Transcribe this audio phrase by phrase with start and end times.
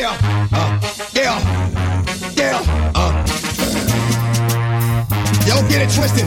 [0.00, 0.16] Yeah,
[0.54, 0.80] uh,
[1.12, 1.36] yeah,
[2.32, 3.12] yeah, uh.
[5.44, 6.24] Yo, get it twisted.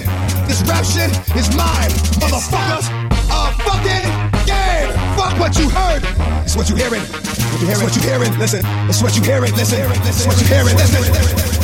[0.47, 1.89] This rap shit is mine,
[2.21, 2.85] motherfuckers.
[3.31, 4.05] Uh, fucking
[4.45, 5.15] yeah.
[5.15, 6.03] Fuck what you heard.
[6.43, 7.01] It's what you hearing.
[7.01, 7.83] What you hearing?
[7.83, 8.37] What you hearing?
[8.37, 8.61] Listen.
[8.87, 9.55] It's what you hearing.
[9.55, 9.91] Listen.
[10.05, 10.77] It's what you hearing.
[10.77, 11.53] Listen.
[11.55, 11.62] X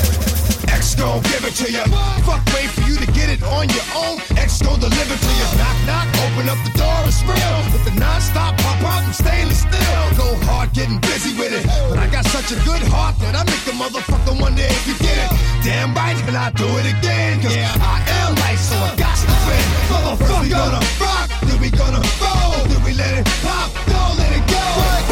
[0.99, 1.83] gon' give it to you.
[2.27, 4.19] Fuck, wait for you to get it on your own.
[4.35, 5.47] X gon' deliver to you.
[5.55, 7.57] Knock, knock, open up the door, it's real.
[7.71, 10.03] With the non-stop pop out and stainless steel.
[10.19, 11.63] Go hard, getting busy with it.
[11.87, 14.95] But I got such a good heart that I make a motherfucker wonder if you
[14.99, 15.31] get it.
[15.63, 17.39] Damn right, and I do it again.
[17.41, 17.71] Cause yeah.
[17.79, 19.63] I am light, so I got to win.
[19.87, 24.35] Motherfucker, we gonna rock, then we gonna roll, then we let it pop, don't let
[24.35, 24.63] it go.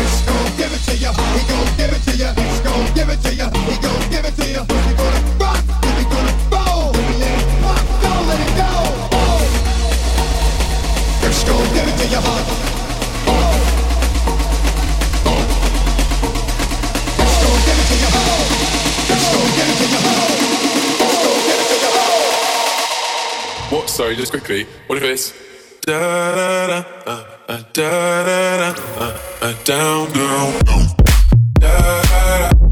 [0.04, 2.32] X gon' give it to you, he gon' give it to you.
[2.36, 5.17] X gon' give it to you, he gon' give it to you.
[23.70, 23.90] What?
[23.90, 24.66] Sorry, just quickly.
[24.88, 25.34] What if it's
[25.82, 26.00] da
[26.68, 28.82] da da da da da
[29.42, 30.54] uh, down down
[31.60, 32.67] da da da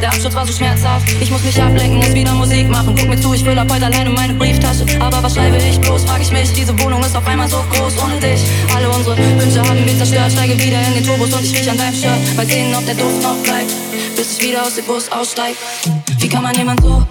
[0.00, 1.06] Der Absturz war so schmerzhaft.
[1.20, 2.94] Ich muss mich ablenken, muss wieder Musik machen.
[2.98, 4.84] Guck mir zu, ich fülle ab heute alleine meine Brieftasche.
[5.00, 6.52] Aber was schreibe ich bloß, frag ich mich.
[6.52, 8.40] Diese Wohnung ist auf einmal so groß ohne dich.
[8.74, 10.32] Alle unsere Wünsche haben wir zerstört.
[10.32, 12.36] Steige wieder in den Turbos und ich riech an deinem Shirt.
[12.36, 13.72] Mal sehen, ob der Duft noch bleibt,
[14.16, 15.56] bis ich wieder aus dem Bus aussteig.
[16.18, 17.05] Wie kann man jemand so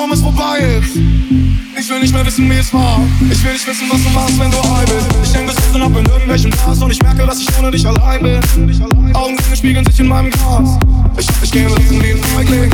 [0.00, 0.96] warum es vorbei ist.
[1.78, 3.00] Ich will nicht mehr wissen, wie es war.
[3.30, 5.06] Ich will nicht wissen, was du machst, wenn du high bist.
[5.22, 8.22] Ich denke bis ab in irgendwelchen Bars und ich merke, dass ich ohne dich allein
[8.22, 9.12] bin.
[9.12, 10.78] Augenringe spiegeln sich in meinem Glas.
[11.18, 12.70] Ich dich gerne diesen wie ein Feigling.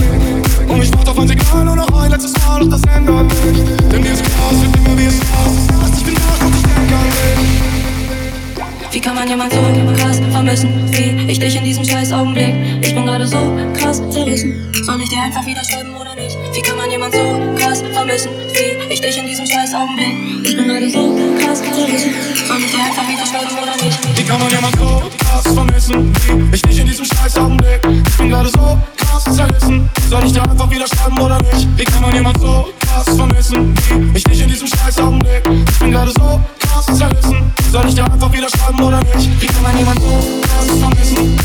[0.69, 3.93] Und ich warte auf ein Signal nur noch ein letztes Mal, doch das ändert nicht.
[3.93, 5.51] Denn dieses Glas wird immer wie es war.
[5.99, 8.95] Ich bin da und ich denke an dich.
[8.95, 9.59] Wie kann man jemand so
[9.97, 12.55] krass vermissen, wie ich dich in diesem scheiß Augenblick?
[12.83, 14.55] Ich bin gerade so krass zerrissen.
[14.85, 16.06] Soll ich dir einfach wieder schreiben oder?
[16.57, 17.21] Wie kann man jemand so
[17.55, 20.43] krass vermissen, wie ich dich in diesem scheiß Augenblick?
[20.43, 22.15] Ich bin gerade so krass zerrissen.
[22.49, 24.19] Soll ich dir einfach wieder schreiben oder nicht?
[24.19, 26.15] Wie kann man jemand so krass vermissen,
[26.51, 27.81] wie ich dich in diesem scheiß Augenblick?
[28.09, 29.91] Ich bin gerade so krass zerrissen.
[30.09, 31.69] Soll ich dir einfach wieder schreiben oder nicht?
[31.77, 33.75] Wie kann man jemand so krass vermissen,
[34.15, 35.43] wie ich dich in diesem scheiß Augenblick?
[35.69, 37.53] Ich bin gerade so krass zerrissen.
[37.71, 39.43] Soll ich dir einfach wieder schreiben oder nicht?
[39.43, 41.39] Wie kann man jemand so krass vermissen?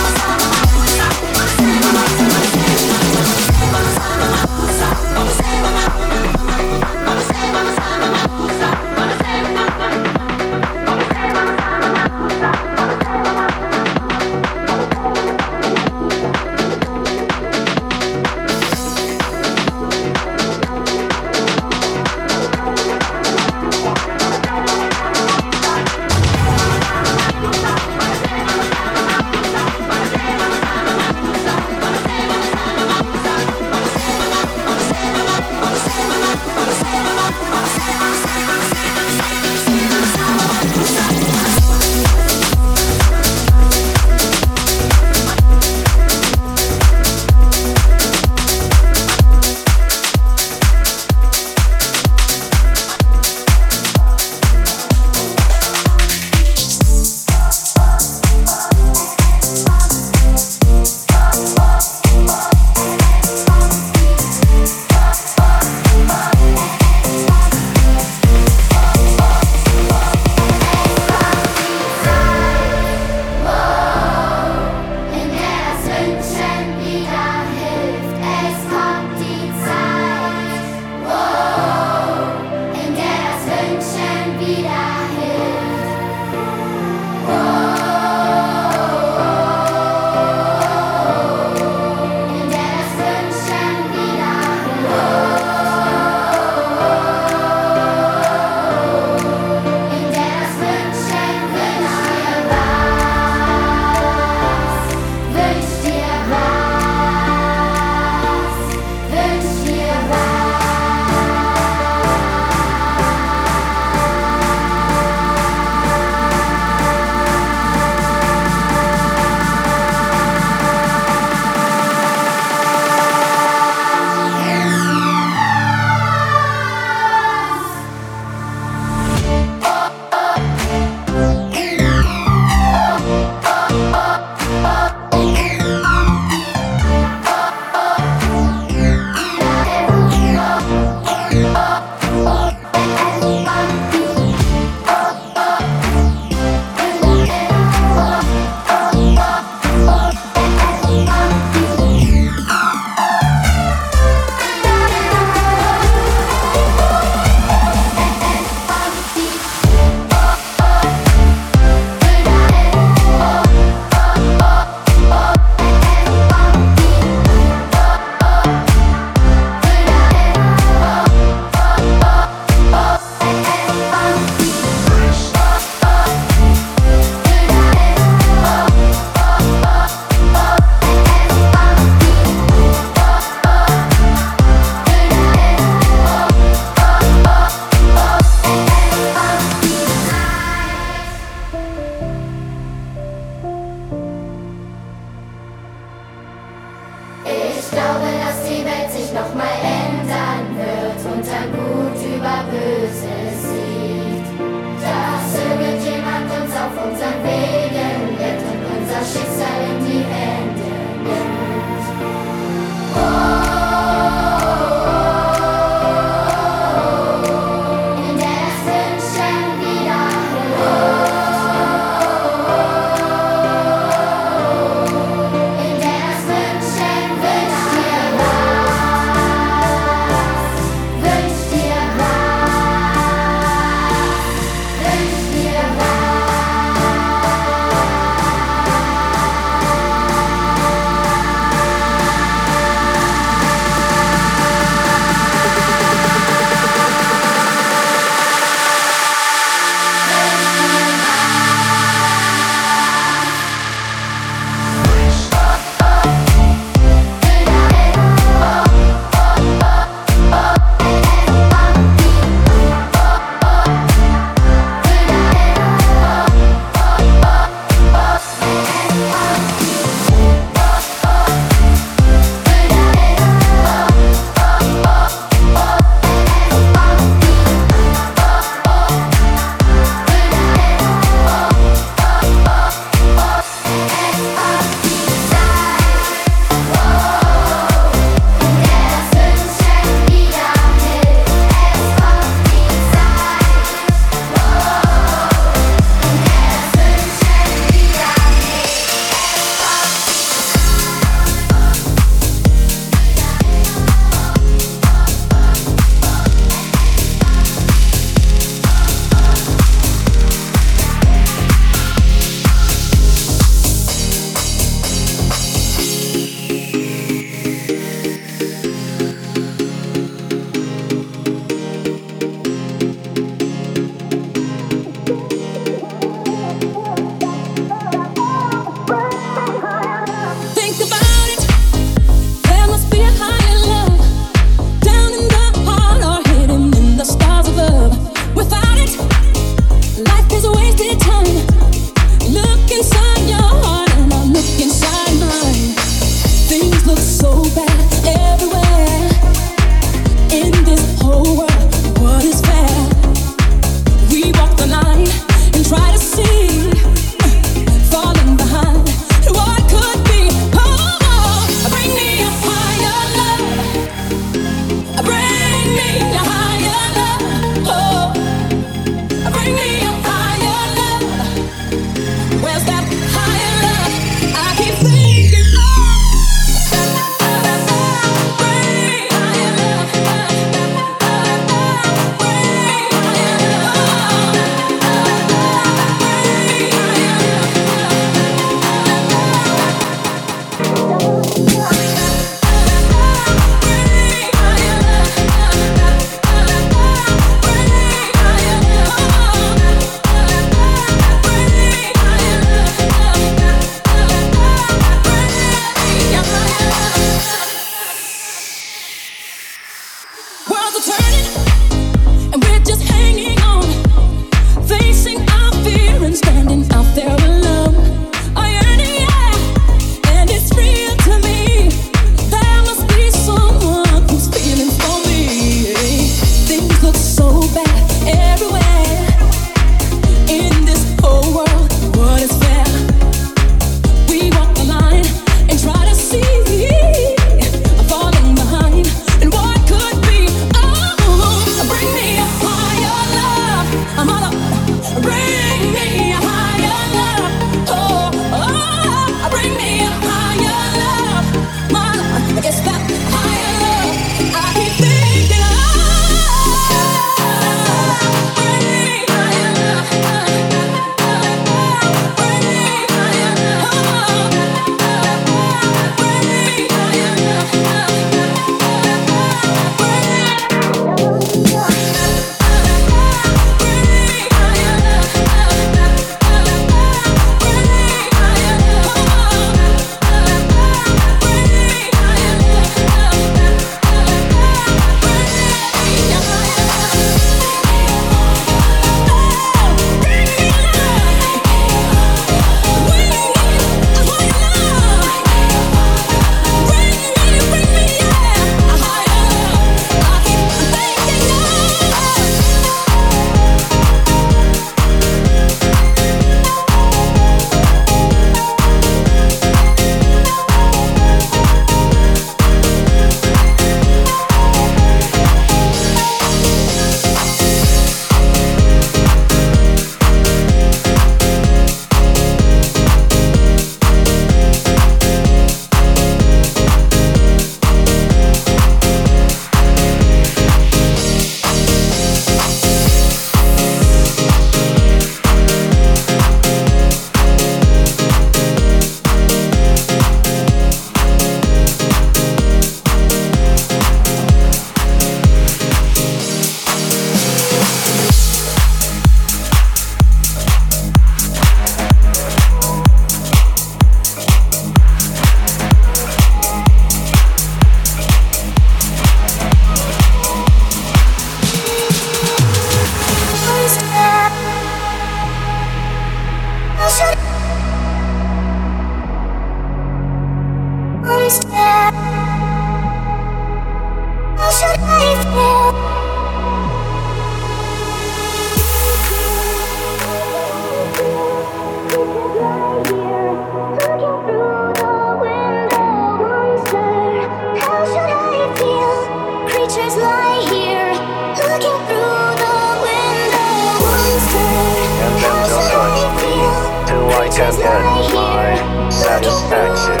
[597.36, 598.56] can end my
[598.88, 600.00] satisfaction.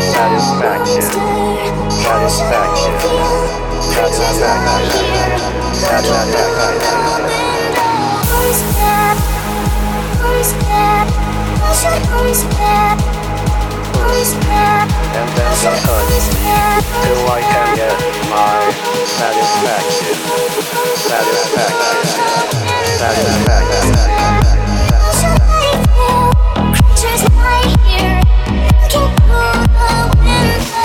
[0.00, 1.04] Satisfaction.
[1.92, 2.92] Satisfaction.
[3.92, 4.56] Satisfaction.
[5.76, 6.56] Satisfaction.
[15.12, 16.28] And then sometimes
[17.04, 17.96] till I can get
[18.32, 18.72] my
[19.04, 20.16] satisfaction.
[21.04, 22.16] Satisfaction.
[22.96, 23.76] Satisfaction.
[23.92, 24.45] satisfaction.
[26.96, 28.22] Just lie here.
[28.88, 30.75] Can't wind.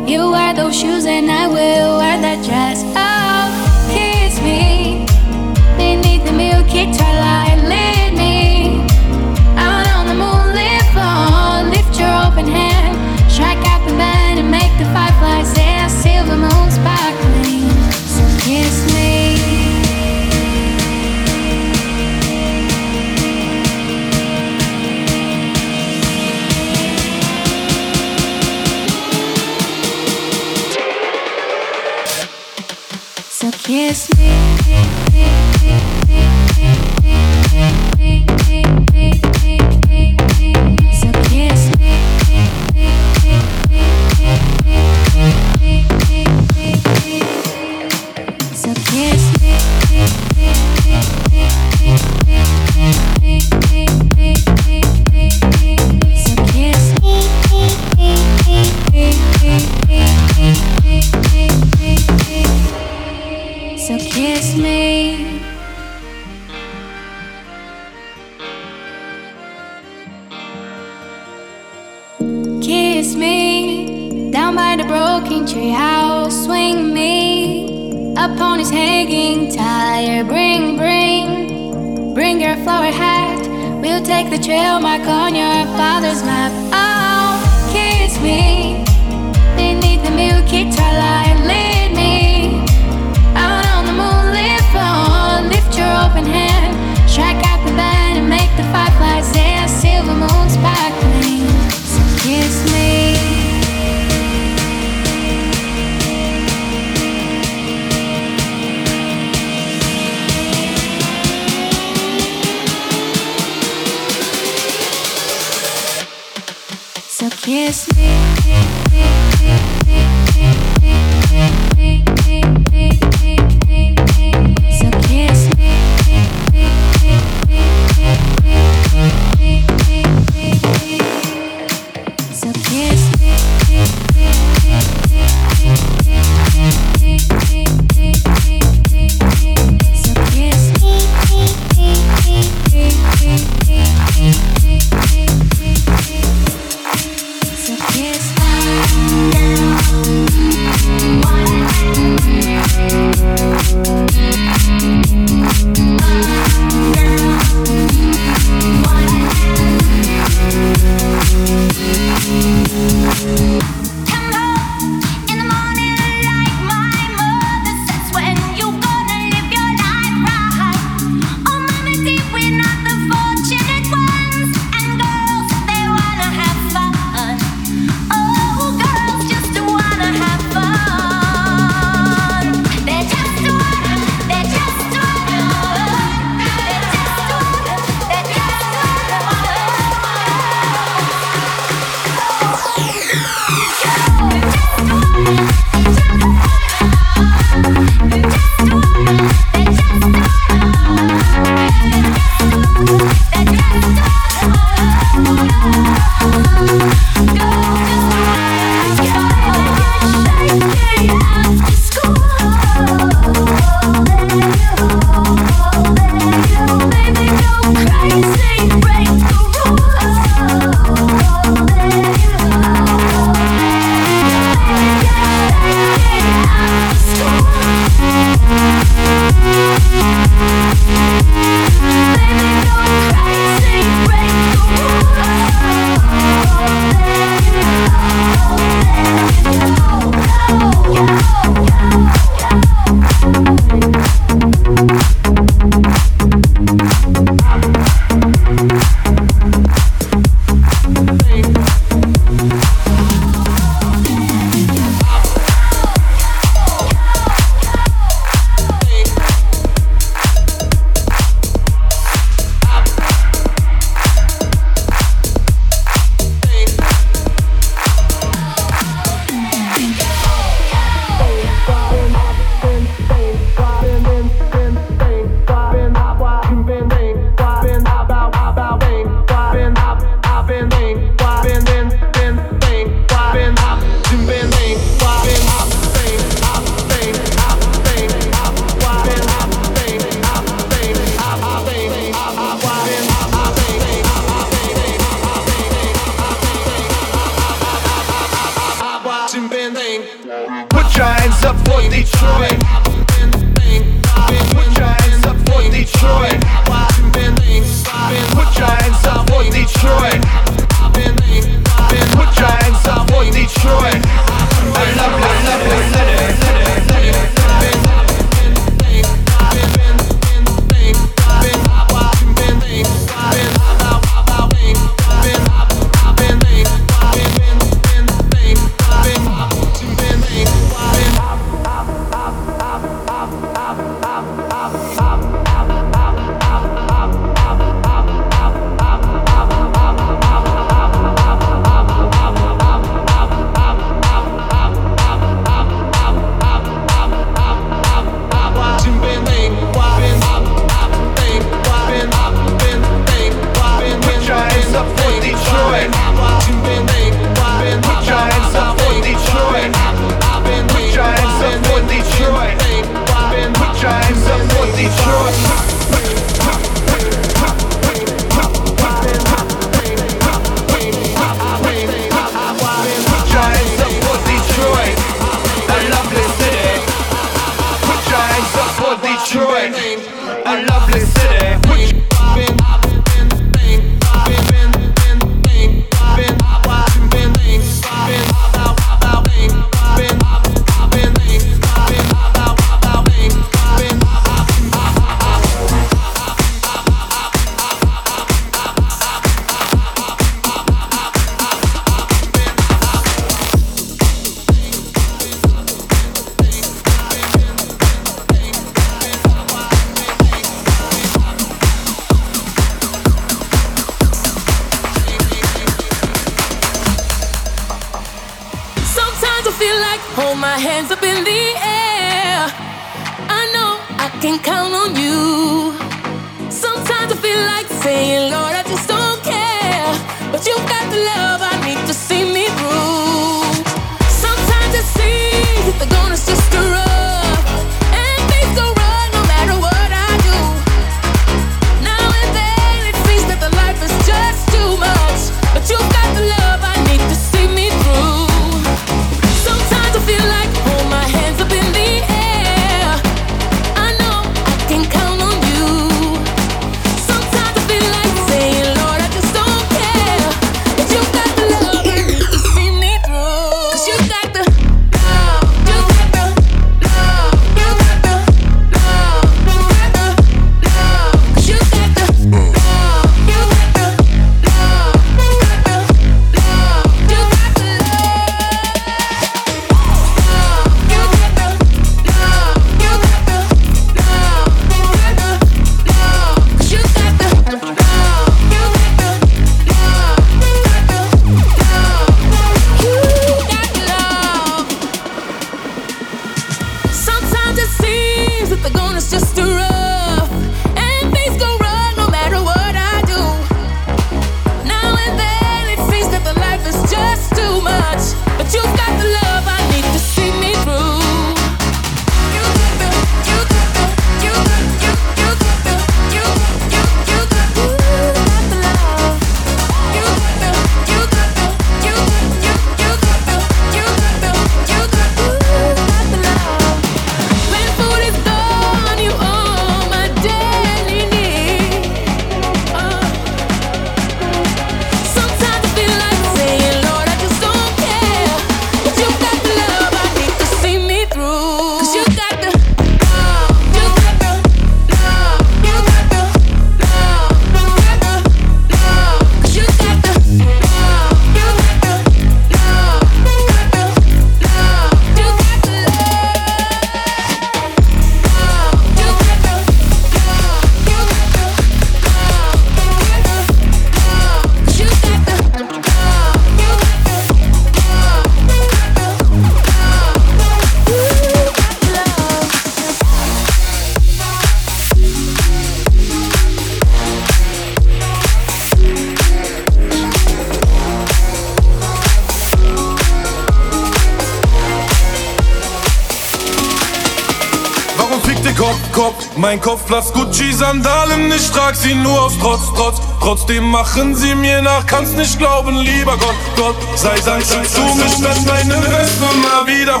[591.82, 593.00] Sie nur aus Trotz, Trotz.
[593.20, 596.76] Trotzdem machen sie mir nach, kannst nicht glauben, lieber Gott, Gott.
[596.96, 600.00] Sei dankbar zu mich, wenn meine Weste mal wieder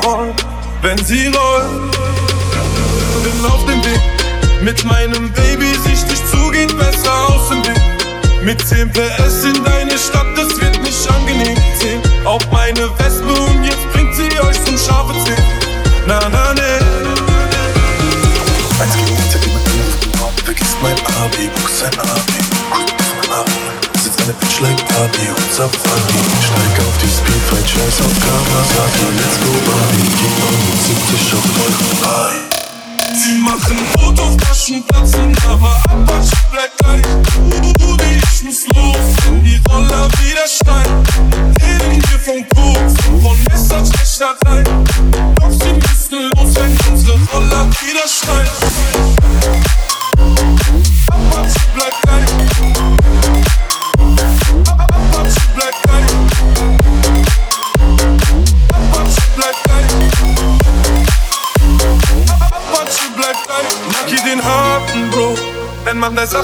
[0.82, 1.92] wenn sie rollt.
[3.22, 4.00] Bin auf dem Weg,
[4.62, 7.80] mit meinem Baby, sichtig zugeht besser aus dem Weg.
[8.44, 11.56] Mit 10 PS in deine Stadt, das wird nicht angenehm.
[11.78, 15.34] 10 auf meine Wespe und jetzt bringt sie euch zum scharfe 10.
[16.06, 16.78] Na, na, ne.
[18.80, 19.11] Eins
[20.82, 22.38] mein Abi, buchst sein Abi,
[22.70, 23.52] guckst mein Abi.
[24.02, 26.18] Sitzt eine Bitch like Abi, und Safari.
[26.42, 29.06] Steig auf die Speedfight, scheiß auf Kawasaki.
[29.16, 31.46] Let's go, Barbie, geh mal mit 70 auf
[32.02, 32.52] Eye.
[33.14, 37.06] Sie machen Fotos, Taschen platzen, aber Apache bleibt gleich.
[37.80, 41.04] Rudi, ich muss los, wenn die Roller wieder steigen.
[41.62, 44.64] Reden wir vom Koks, von Messerstecherei.
[45.36, 48.51] Doch sie müssen los, wenn unsere Roller wieder steigen.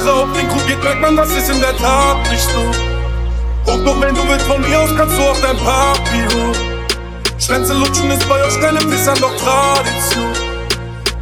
[0.08, 3.72] Sache auf den Kuh geht, merkt man, das ist in der Tat nicht so.
[3.72, 6.56] Und doch wenn du willst von mir aus, kannst du auf dein Papi hoch.
[7.38, 10.32] Schwänze lutschen ist bei euch keine Pisser, doch Tradition.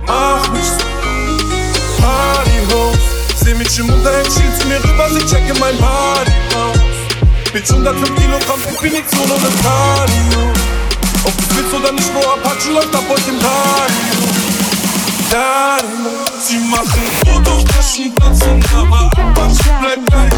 [0.06, 2.02] Mach nicht so.
[2.02, 2.96] Party hoch.
[3.44, 7.52] Seh mich im Unterhemd, schielt zu mir rüber, sie checke mein Party aus.
[7.52, 10.52] Bitch 105 Kilogramm Definition ohne Cardio.
[11.24, 14.26] Ob du willst oder nicht, Bro, Apache läuft ab euch im Radio.
[15.32, 16.25] Radio.
[16.48, 20.32] Sie machen Fotos, Taschen platzen, aber Apache bleibt gleich.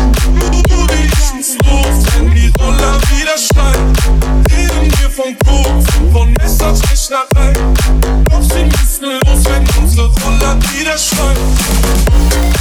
[0.70, 3.92] Rudi, ich muss los, wenn die Roller wieder steigen.
[4.50, 7.52] Reden wir von Koks und von Messerstecherei.
[8.30, 12.57] Doch sie müssen los, wenn unsere Roller wieder steigen.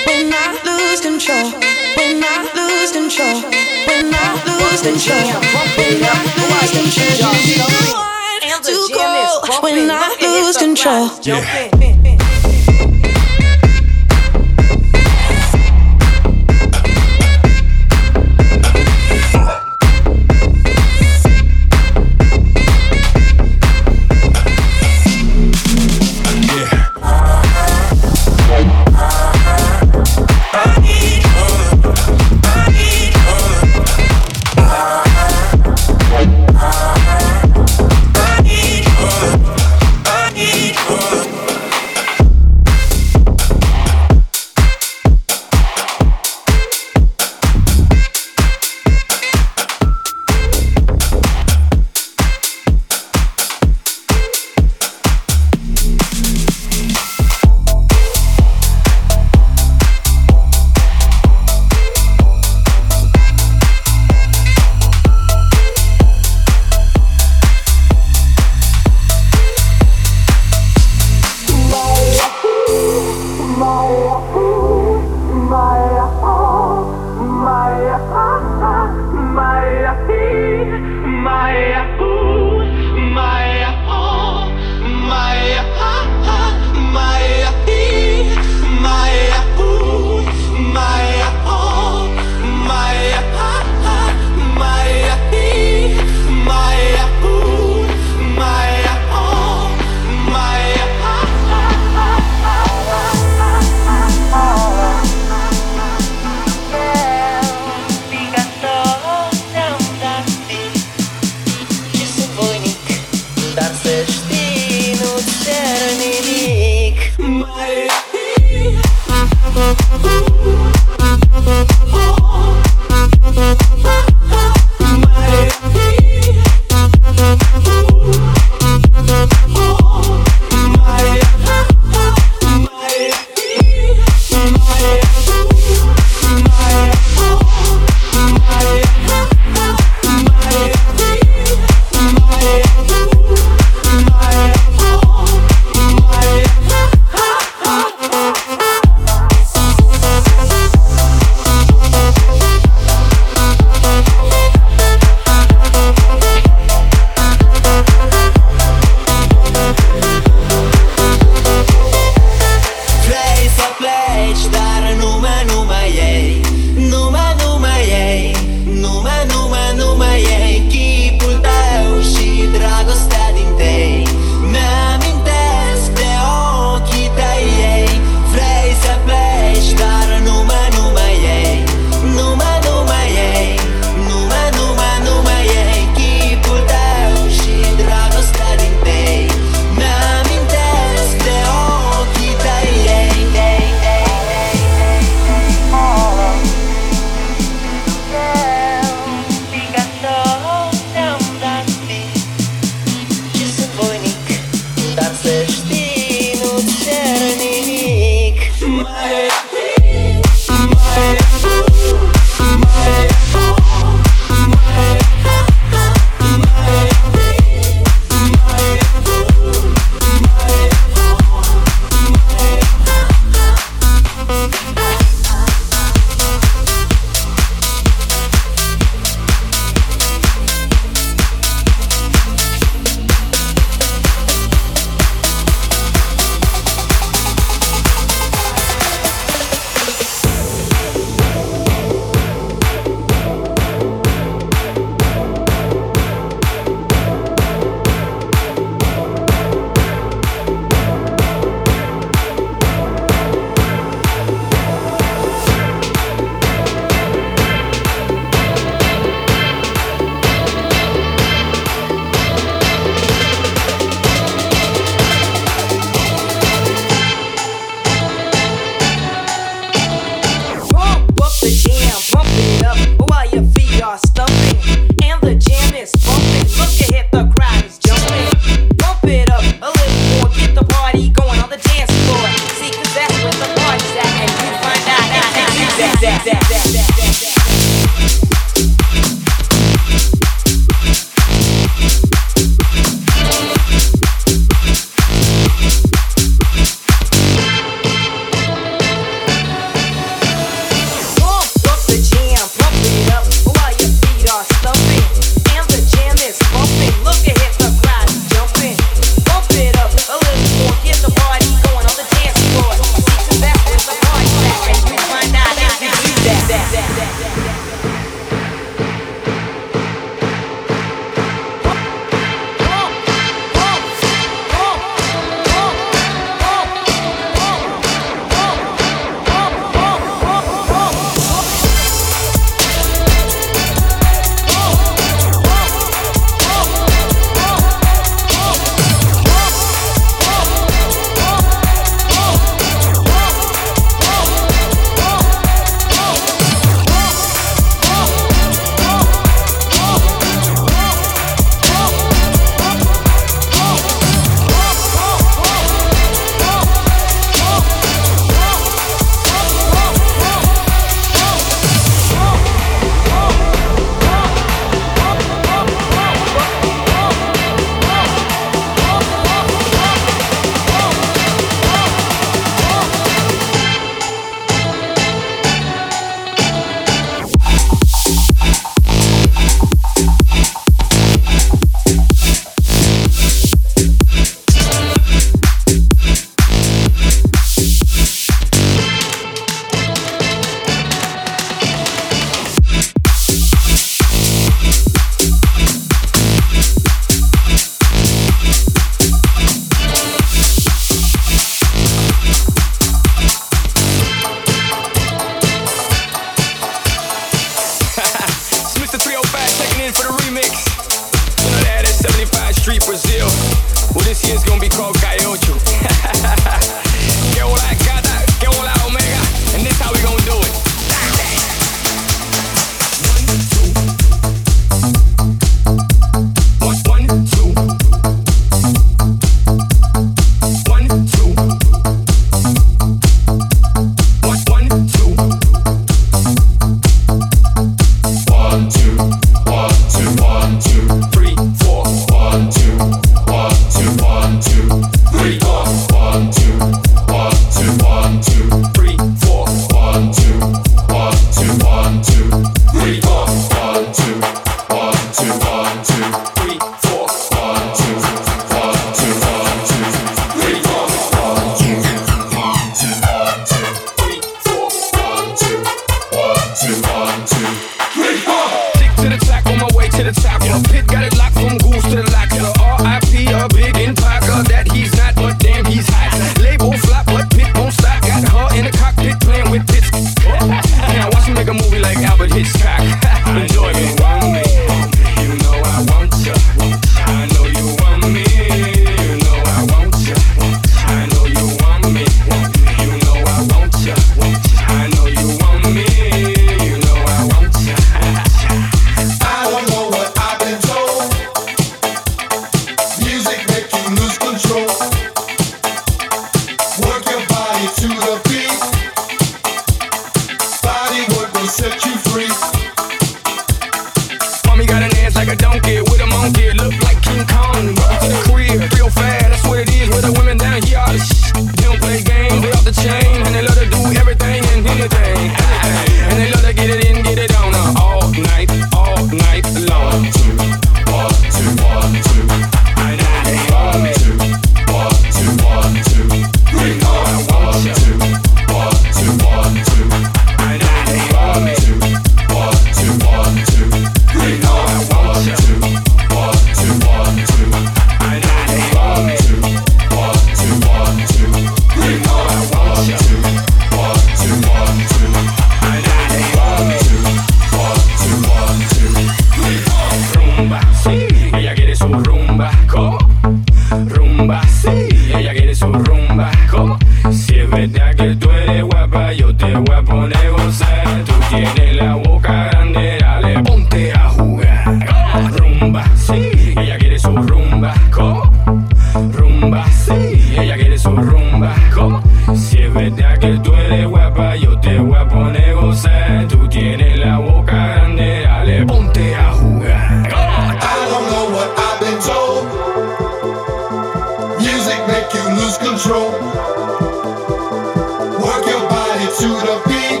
[599.18, 600.00] to the beat.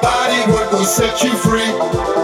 [0.00, 2.21] Body work will set you free.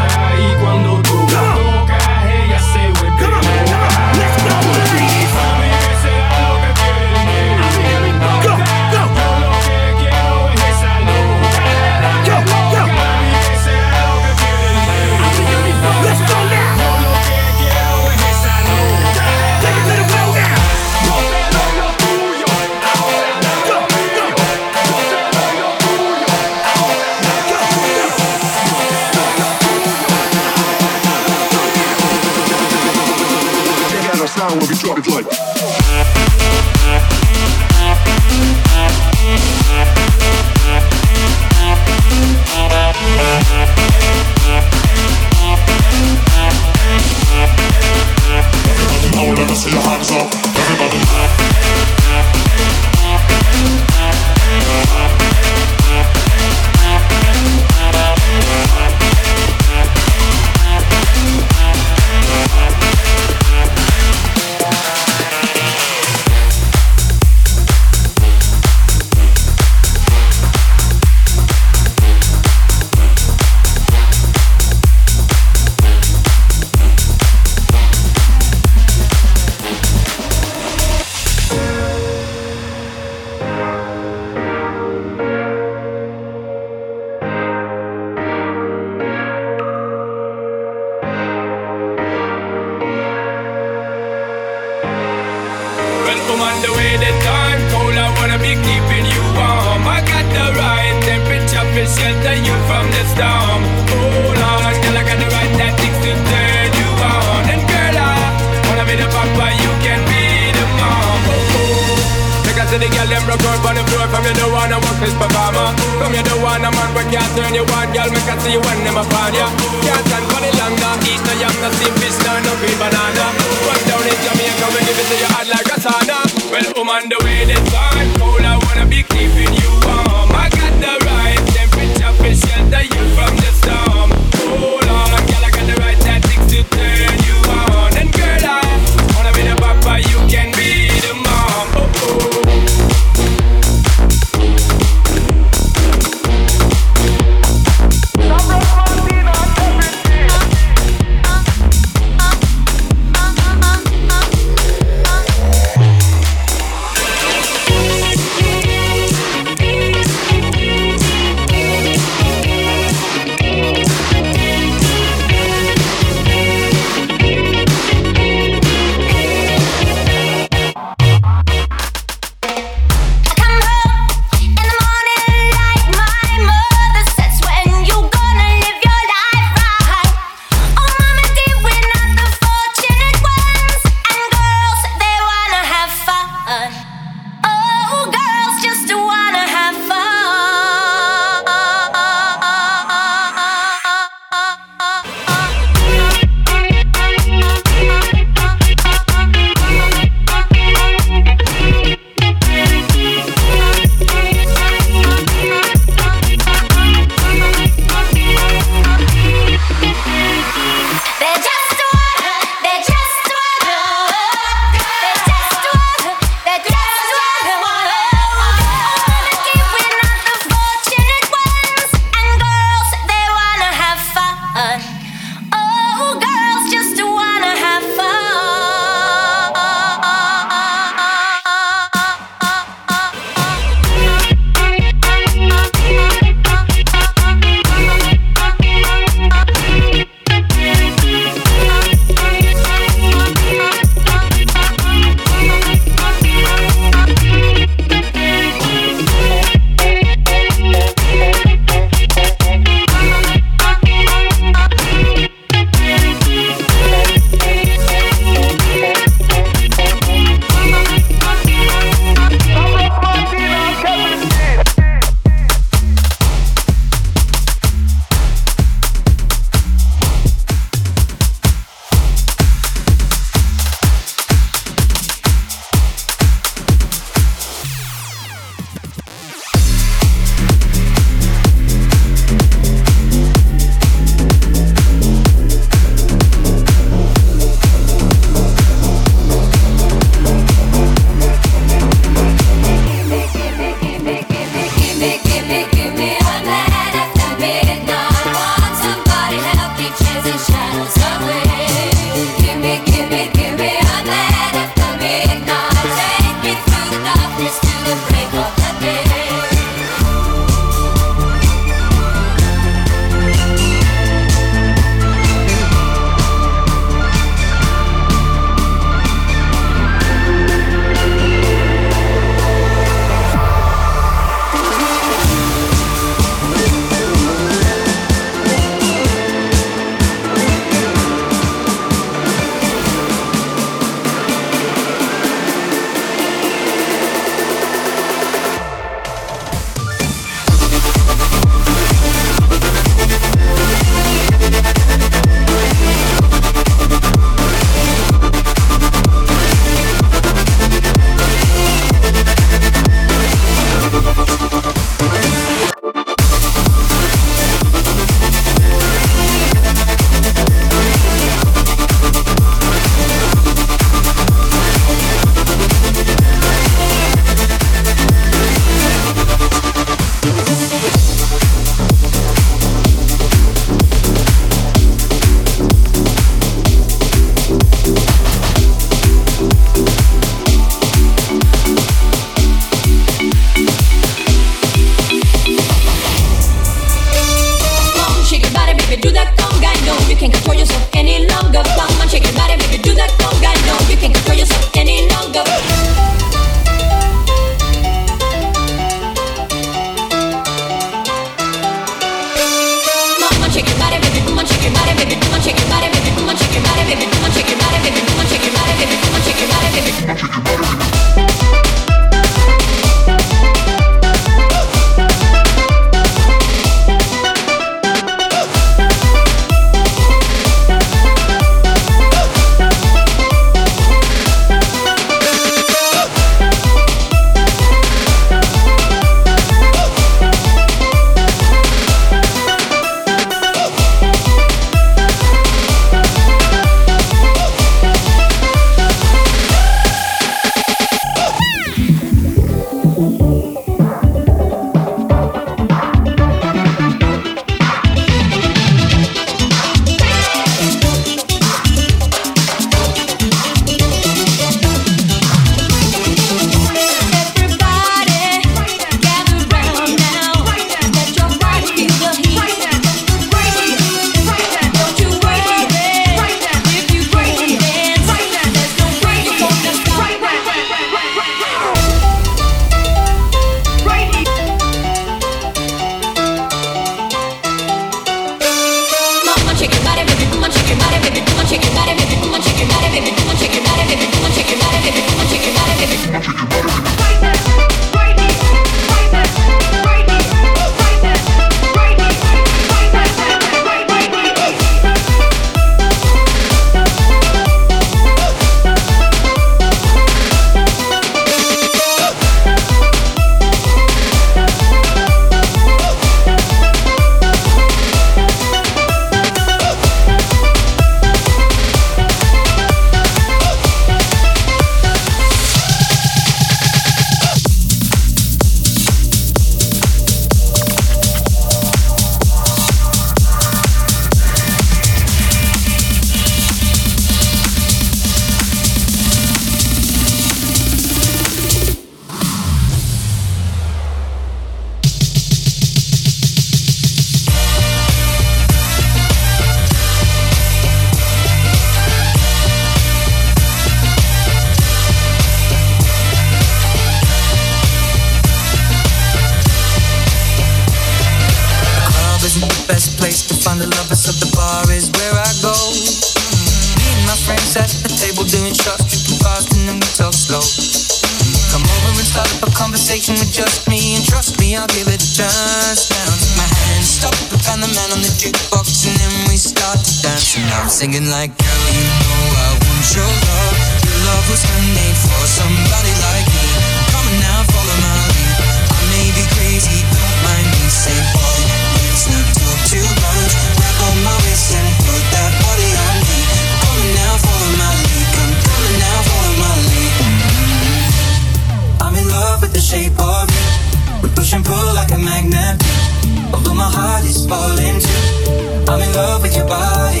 [597.08, 598.70] body's falling too.
[598.70, 600.00] I'm in love with your body.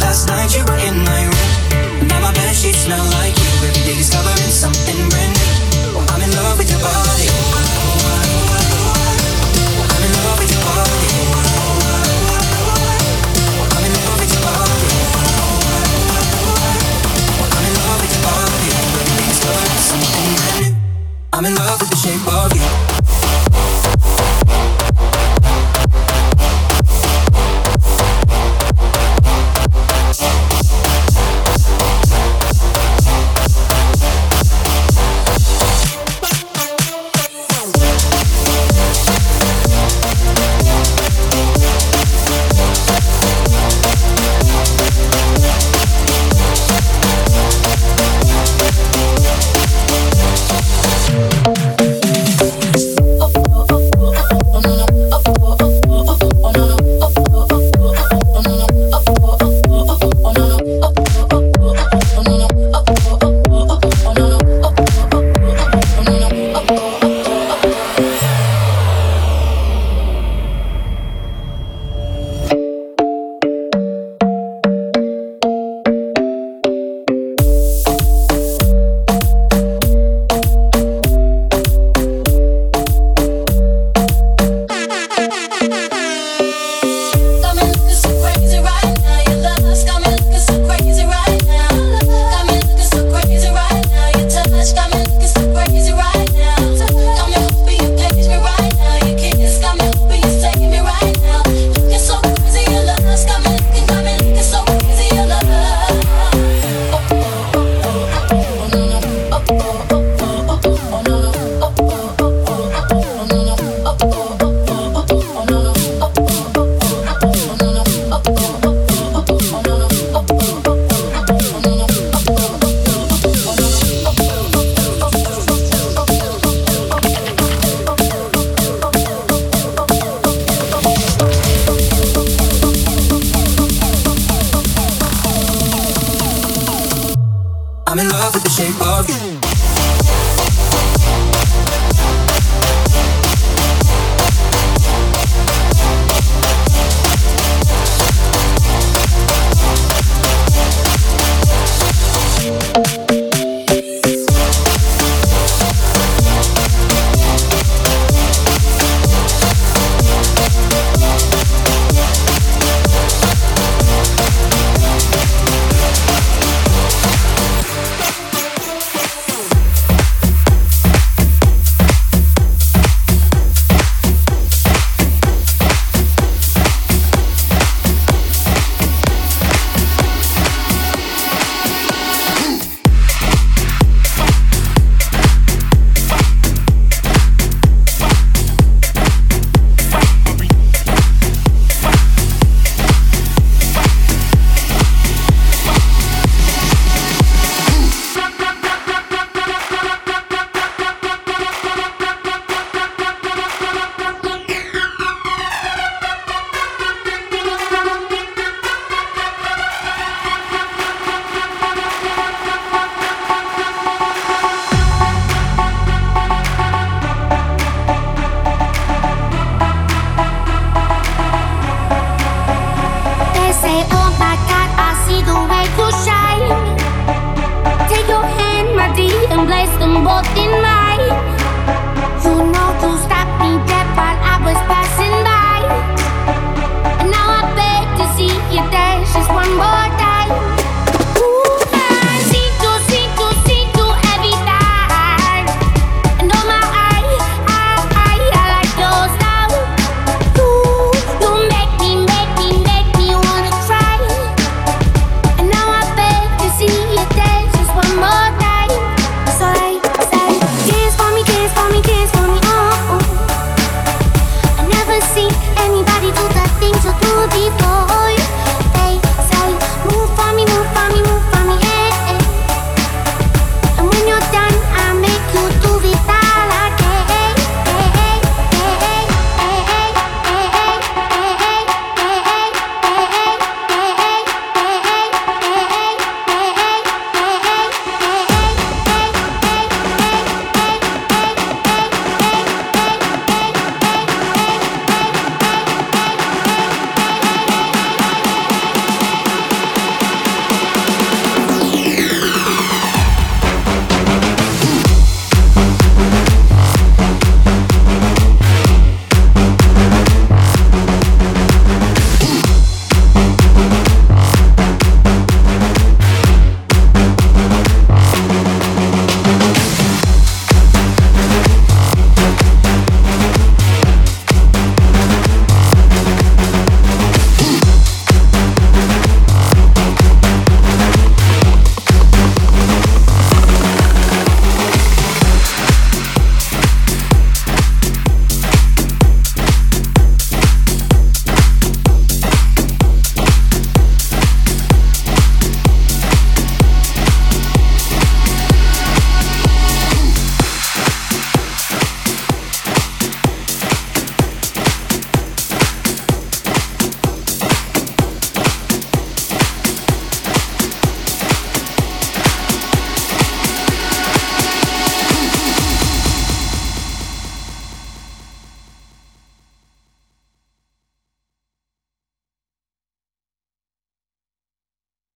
[0.00, 0.77] Last night you were